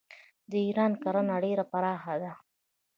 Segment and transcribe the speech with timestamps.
[0.51, 2.31] د ایران کرنه ډیره پراخه ده.